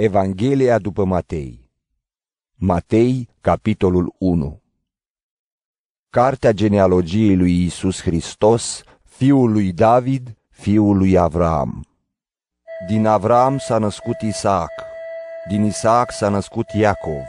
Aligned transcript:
Evanghelia 0.00 0.78
după 0.78 1.04
Matei. 1.04 1.70
Matei, 2.54 3.28
capitolul 3.40 4.14
1 4.18 4.62
Cartea 6.10 6.52
genealogiei 6.52 7.36
lui 7.36 7.64
Isus 7.64 8.02
Hristos, 8.02 8.82
fiul 9.04 9.52
lui 9.52 9.72
David, 9.72 10.36
fiul 10.50 10.96
lui 10.96 11.18
Avram. 11.18 11.86
Din 12.88 13.06
Avram 13.06 13.58
s-a 13.58 13.78
născut 13.78 14.20
Isaac, 14.20 14.70
din 15.48 15.64
Isaac 15.64 16.12
s-a 16.12 16.28
născut 16.28 16.66
Iacov, 16.70 17.24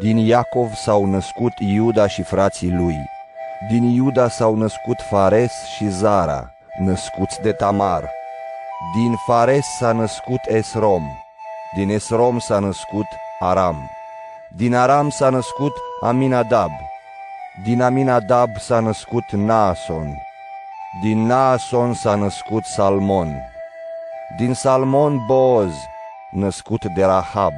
din 0.00 0.16
Iacov 0.16 0.72
s-au 0.72 1.06
născut 1.06 1.52
Iuda 1.58 2.06
și 2.06 2.22
frații 2.22 2.72
lui, 2.72 2.96
din 3.70 3.82
Iuda 3.82 4.28
s-au 4.28 4.56
născut 4.56 4.96
Fares 5.10 5.52
și 5.76 5.88
Zara, 5.90 6.50
născuți 6.78 7.40
de 7.42 7.52
Tamar. 7.52 8.10
Din 8.94 9.14
Fares 9.26 9.66
s-a 9.78 9.92
născut 9.92 10.40
Esrom, 10.48 11.21
din 11.74 11.88
Esrom 11.88 12.38
s-a 12.38 12.58
născut 12.58 13.06
Aram, 13.38 13.90
din 14.56 14.74
Aram 14.74 15.10
s-a 15.10 15.28
născut 15.28 15.72
Aminadab, 16.00 16.70
din 17.64 17.82
Aminadab 17.82 18.50
s-a 18.58 18.80
născut 18.80 19.30
Naason, 19.30 20.14
din 21.02 21.26
Naason 21.26 21.94
s-a 21.94 22.14
născut 22.14 22.64
Salmon, 22.64 23.42
din 24.36 24.54
Salmon 24.54 25.26
Boaz, 25.26 25.72
născut 26.30 26.84
de 26.84 27.04
Rahab, 27.04 27.52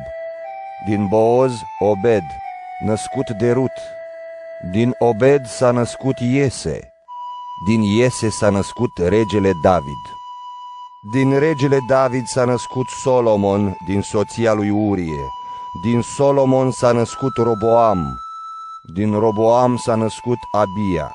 din 0.87 1.07
Boaz 1.07 1.52
Obed, 1.79 2.24
născut 2.80 3.30
de 3.30 3.52
Rut, 3.52 3.79
din 4.71 4.95
Obed 4.99 5.46
s-a 5.46 5.71
născut 5.71 6.19
Iese, 6.19 6.93
din 7.66 7.83
Iese 7.83 8.29
s-a 8.29 8.51
născut 8.51 8.91
regele 8.99 9.52
David. 9.62 10.23
Din 11.13 11.39
regele 11.39 11.79
David 11.89 12.27
s-a 12.27 12.45
născut 12.45 12.87
Solomon 12.89 13.77
din 13.87 14.01
soția 14.03 14.53
lui 14.53 14.71
Urie, 14.71 15.30
din 15.83 16.03
Solomon 16.03 16.71
s-a 16.71 16.93
născut 16.93 17.37
Roboam, 17.37 18.21
din 18.95 19.19
Roboam 19.19 19.77
s-a 19.77 19.95
născut 19.95 20.38
Abia, 20.52 21.13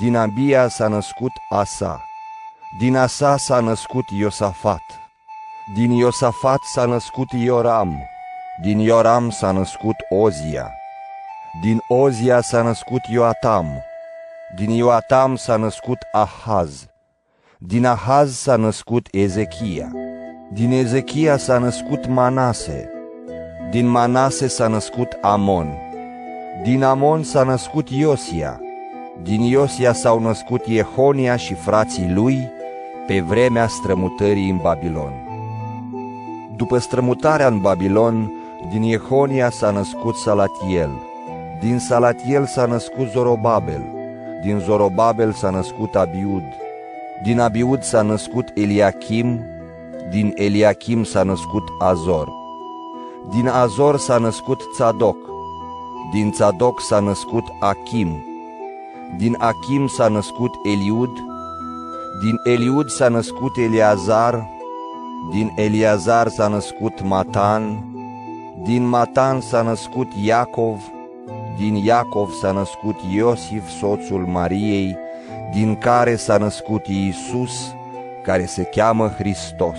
din 0.00 0.16
Abia 0.16 0.68
s-a 0.68 0.88
născut 0.88 1.30
Asa, 1.50 2.04
din 2.78 2.96
Asa 2.96 3.36
s-a 3.36 3.60
născut 3.60 4.04
Iosafat, 4.18 4.82
din 5.74 5.90
Iosafat 5.90 6.60
s-a 6.62 6.84
născut 6.84 7.28
Ioram, 7.32 7.98
din 8.62 8.78
Ioram 8.78 9.30
s-a 9.30 9.50
născut 9.50 9.96
Ozia, 10.08 10.70
din 11.62 11.80
Ozia 11.88 12.40
s-a 12.40 12.62
născut 12.62 13.00
Ioatam, 13.10 13.66
din 14.56 14.70
Ioatam 14.70 15.36
s-a 15.36 15.56
născut 15.56 15.98
Ahaz, 16.12 16.86
din 17.66 17.86
Ahaz 17.86 18.34
s-a 18.36 18.56
născut 18.56 19.08
Ezechia, 19.10 19.92
din 20.52 20.70
Ezechia 20.72 21.36
s-a 21.36 21.58
născut 21.58 22.08
Manase, 22.08 22.90
din 23.70 23.86
Manase 23.86 24.46
s-a 24.46 24.66
născut 24.66 25.18
Amon, 25.20 25.68
din 26.62 26.82
Amon 26.82 27.22
s-a 27.22 27.42
născut 27.42 27.88
Iosia, 27.90 28.60
din 29.22 29.40
Iosia 29.40 29.92
s-au 29.92 30.20
născut 30.20 30.64
Jehonia 30.64 31.36
și 31.36 31.54
frații 31.54 32.12
lui 32.14 32.50
pe 33.06 33.20
vremea 33.20 33.66
strămutării 33.66 34.50
în 34.50 34.56
Babilon. 34.56 35.12
După 36.56 36.78
strămutarea 36.78 37.46
în 37.46 37.60
Babilon, 37.60 38.32
din 38.70 38.90
Jehonia 38.90 39.50
s-a 39.50 39.70
născut 39.70 40.14
Salatiel, 40.14 40.90
din 41.60 41.78
Salatiel 41.78 42.46
s-a 42.46 42.66
născut 42.66 43.10
Zorobabel, 43.10 43.82
din 44.42 44.58
Zorobabel 44.58 45.32
s-a 45.32 45.50
născut 45.50 45.94
Abiud, 45.94 46.63
din 47.22 47.40
Abiud 47.40 47.82
s-a 47.82 48.02
născut 48.02 48.44
Eliachim, 48.54 49.40
din 50.10 50.32
Eliachim 50.34 51.04
s-a 51.04 51.22
născut 51.22 51.62
Azor, 51.78 52.28
din 53.30 53.48
Azor 53.48 53.98
s-a 53.98 54.18
născut 54.18 54.60
Tzadok, 54.72 55.16
din 56.12 56.30
Tzadok 56.30 56.80
s-a 56.80 57.00
născut 57.00 57.44
Achim, 57.60 58.24
din 59.18 59.36
Achim 59.38 59.86
s-a 59.86 60.08
născut 60.08 60.50
Eliud, 60.62 61.10
din 62.22 62.52
Eliud 62.52 62.88
s-a 62.88 63.08
născut 63.08 63.56
Eliazar, 63.56 64.48
din 65.30 65.52
Eliazar 65.56 66.28
s-a 66.28 66.48
născut 66.48 67.02
Matan, 67.02 67.84
din 68.64 68.86
Matan 68.88 69.40
s-a 69.40 69.62
născut 69.62 70.08
Iacov, 70.24 70.80
din 71.58 71.74
Iacov 71.74 72.30
s-a 72.30 72.52
născut 72.52 72.96
Iosif, 73.14 73.68
soțul 73.78 74.26
Mariei, 74.26 74.96
din 75.54 75.76
care 75.76 76.16
s-a 76.16 76.36
născut 76.36 76.86
Iisus, 76.86 77.74
care 78.24 78.46
se 78.46 78.64
cheamă 78.64 79.08
Hristos. 79.08 79.78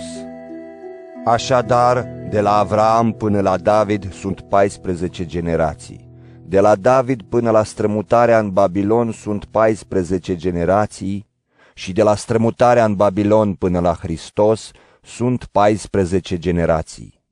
Așadar, 1.24 2.02
de 2.30 2.40
la 2.40 2.58
Avram 2.58 3.12
până 3.12 3.40
la 3.40 3.56
David 3.56 4.12
sunt 4.12 4.40
14 4.40 5.26
generații. 5.26 6.08
De 6.42 6.60
la 6.60 6.74
David 6.74 7.22
până 7.22 7.50
la 7.50 7.62
strămutarea 7.62 8.38
în 8.38 8.50
Babilon 8.50 9.12
sunt 9.12 9.44
14 9.44 10.36
generații 10.36 11.26
și 11.74 11.92
de 11.92 12.02
la 12.02 12.14
strămutarea 12.14 12.84
în 12.84 12.94
Babilon 12.94 13.54
până 13.54 13.80
la 13.80 13.94
Hristos 13.94 14.70
sunt 15.02 15.44
14 15.44 16.38
generații. 16.38 17.22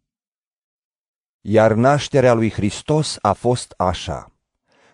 Iar 1.41 1.73
nașterea 1.73 2.35
lui 2.35 2.51
Hristos 2.51 3.19
a 3.21 3.33
fost 3.33 3.75
așa. 3.77 4.34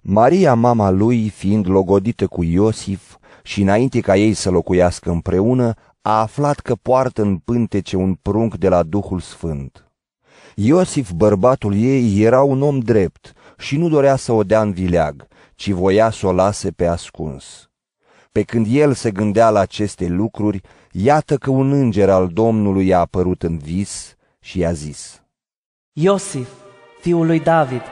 Maria, 0.03 0.55
mama 0.55 0.91
lui, 0.91 1.29
fiind 1.29 1.69
logodită 1.69 2.27
cu 2.27 2.43
Iosif 2.43 3.17
și 3.43 3.63
înainte 3.63 4.01
ca 4.01 4.17
ei 4.17 4.35
să 4.35 4.51
locuiască 4.51 5.11
împreună, 5.11 5.75
a 6.03 6.21
aflat 6.21 6.61
că 6.61 6.75
poartă 6.75 7.23
în 7.23 7.37
pântece 7.37 7.97
un 7.97 8.15
prunc 8.15 8.57
de 8.57 8.69
la 8.69 8.83
Duhul 8.83 9.21
Sfânt. 9.21 9.91
Iosif, 10.55 11.11
bărbatul 11.11 11.75
ei, 11.75 12.23
era 12.23 12.43
un 12.43 12.63
om 12.63 12.79
drept 12.79 13.33
și 13.59 13.77
nu 13.77 13.89
dorea 13.89 14.17
să 14.17 14.33
o 14.33 14.43
dea 14.43 14.61
în 14.61 14.73
vileag, 14.73 15.27
ci 15.55 15.71
voia 15.71 16.11
să 16.11 16.27
o 16.27 16.33
lase 16.33 16.71
pe 16.71 16.87
ascuns. 16.87 17.71
Pe 18.33 18.43
când 18.43 18.67
el 18.71 18.93
se 18.93 19.11
gândea 19.11 19.51
la 19.51 19.61
aceste 19.61 20.07
lucruri, 20.07 20.61
iată 20.93 21.37
că 21.37 21.51
un 21.51 21.73
înger 21.73 22.11
al 22.11 22.29
Domnului 22.29 22.87
i-a 22.87 22.99
apărut 22.99 23.43
în 23.43 23.59
vis 23.59 24.15
și 24.41 24.59
i-a 24.59 24.73
zis, 24.73 25.23
Iosif, 25.93 26.49
fiul 27.01 27.27
lui 27.27 27.41
David, 27.41 27.83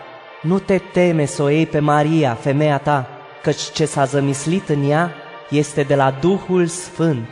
nu 0.42 0.58
te 0.58 0.78
teme 0.78 1.24
să 1.24 1.42
o 1.42 1.48
iei 1.48 1.66
pe 1.66 1.78
Maria, 1.78 2.34
femeia 2.34 2.78
ta, 2.78 3.06
căci 3.42 3.60
ce 3.60 3.84
s-a 3.84 4.04
zămislit 4.04 4.68
în 4.68 4.90
ea 4.90 5.12
este 5.50 5.82
de 5.82 5.94
la 5.94 6.14
Duhul 6.20 6.66
Sfânt. 6.66 7.28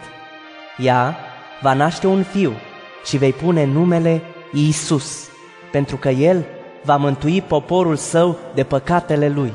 Ea 0.78 1.17
va 1.62 1.75
naște 1.75 2.06
un 2.06 2.22
fiu 2.22 2.53
și 3.05 3.17
vei 3.17 3.33
pune 3.33 3.65
numele 3.65 4.22
Iisus, 4.53 5.28
pentru 5.72 5.97
că 5.97 6.09
el 6.09 6.44
va 6.84 6.97
mântui 6.97 7.43
poporul 7.43 7.97
său 7.97 8.39
de 8.55 8.62
păcatele 8.62 9.28
lui. 9.28 9.53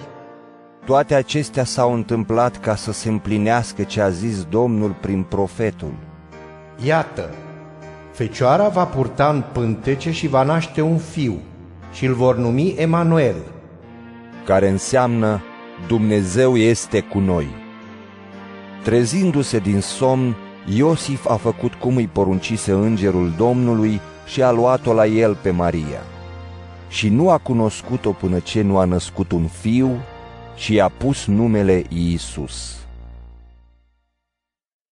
Toate 0.86 1.16
acestea 1.16 1.64
s-au 1.64 1.94
întâmplat 1.94 2.58
ca 2.58 2.76
să 2.76 2.92
se 2.92 3.10
împlinească 3.10 3.84
ce 3.84 4.02
a 4.02 4.10
zis 4.10 4.44
Domnul 4.44 4.96
prin 5.02 5.24
profetul. 5.24 5.94
Iată, 6.84 7.30
fecioara 8.12 8.68
va 8.68 8.86
purta 8.86 9.30
în 9.30 9.44
pântece 9.52 10.12
și 10.12 10.28
va 10.28 10.44
naște 10.44 10.82
un 10.82 10.98
fiu 10.98 11.42
și 11.94 12.06
îl 12.06 12.14
vor 12.14 12.38
numi 12.38 12.74
Emanuel, 12.78 13.36
care 14.46 14.70
înseamnă 14.70 15.42
Dumnezeu 15.88 16.58
este 16.58 17.00
cu 17.00 17.20
noi. 17.20 17.48
Trezindu-se 18.84 19.60
din 19.60 19.80
somn, 19.80 20.36
Iosif 20.76 21.30
a 21.30 21.36
făcut 21.36 21.74
cum 21.74 21.96
îi 21.96 22.08
poruncise 22.08 22.72
îngerul 22.72 23.34
Domnului 23.38 24.02
și 24.26 24.42
a 24.42 24.52
luat-o 24.52 24.94
la 24.94 25.06
el 25.06 25.36
pe 25.42 25.52
Maria. 25.52 26.02
Și 26.90 27.10
nu 27.10 27.30
a 27.30 27.38
cunoscut-o 27.38 28.12
până 28.12 28.40
ce 28.40 28.62
nu 28.62 28.78
a 28.78 28.86
născut 28.86 29.32
un 29.32 29.48
fiu 29.48 29.90
și 30.56 30.74
i-a 30.74 30.92
pus 30.98 31.26
numele 31.26 31.84
Iisus. 31.90 32.81